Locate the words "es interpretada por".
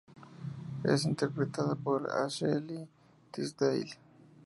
0.83-2.09